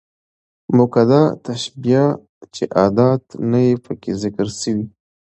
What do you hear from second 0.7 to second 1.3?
مؤکده